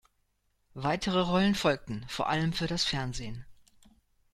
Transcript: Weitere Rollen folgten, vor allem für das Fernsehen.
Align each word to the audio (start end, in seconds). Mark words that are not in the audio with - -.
Weitere 0.73 1.19
Rollen 1.19 1.53
folgten, 1.53 2.05
vor 2.07 2.27
allem 2.27 2.53
für 2.53 2.65
das 2.65 2.83
Fernsehen. 2.83 3.45